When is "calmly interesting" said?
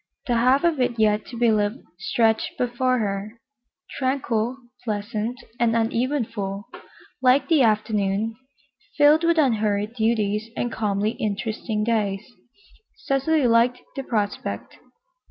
10.71-11.83